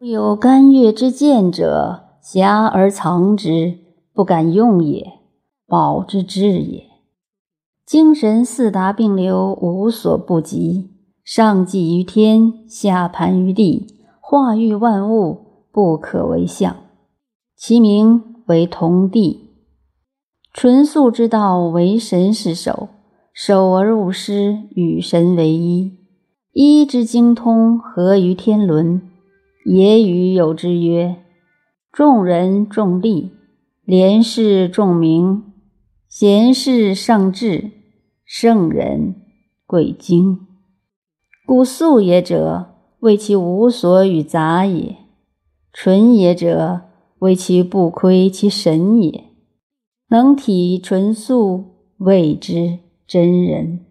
[0.00, 3.78] 有甘月之见者，遐而藏之，
[4.14, 5.04] 不敢用也，
[5.66, 6.84] 保之至也。
[7.84, 10.90] 精神四达并流，无所不及，
[11.24, 13.88] 上济于天，下盘于地，
[14.20, 16.76] 化育万物，不可为相。
[17.56, 19.50] 其名为同地。
[20.52, 22.86] 纯素之道，为神是守，
[23.32, 25.92] 守而勿失，与神为一。
[26.52, 29.02] 一之精通，合于天伦。
[29.64, 31.16] 也与有之曰：
[31.92, 33.32] 众人重利，
[33.84, 35.44] 廉士重名，
[36.08, 37.72] 贤士尚志。
[38.30, 39.14] 圣人
[39.66, 40.40] 贵精，
[41.46, 44.96] 故素也者，为其无所与杂也；
[45.72, 46.82] 纯也者，
[47.20, 49.24] 为其不亏其神也。
[50.10, 51.64] 能体纯素，
[51.96, 53.86] 谓之真人。